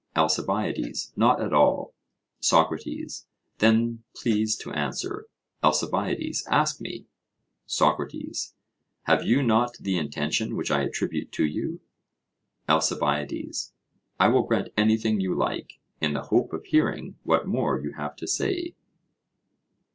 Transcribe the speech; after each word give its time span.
ALCIBIADES: 0.15 1.13
Not 1.15 1.39
at 1.43 1.53
all. 1.53 1.93
SOCRATES: 2.39 3.27
Then 3.59 4.01
please 4.15 4.55
to 4.55 4.71
answer. 4.71 5.27
ALCIBIADES: 5.63 6.43
Ask 6.49 6.81
me. 6.81 7.05
SOCRATES: 7.67 8.55
Have 9.03 9.21
you 9.23 9.43
not 9.43 9.75
the 9.79 9.99
intention 9.99 10.55
which 10.55 10.71
I 10.71 10.81
attribute 10.81 11.31
to 11.33 11.45
you? 11.45 11.81
ALCIBIADES: 12.67 13.73
I 14.19 14.27
will 14.29 14.41
grant 14.41 14.69
anything 14.75 15.21
you 15.21 15.35
like, 15.35 15.77
in 15.99 16.13
the 16.13 16.23
hope 16.23 16.51
of 16.51 16.65
hearing 16.65 17.19
what 17.21 17.45
more 17.45 17.79
you 17.79 17.91
have 17.93 18.15
to 18.15 18.27
say. 18.27 18.73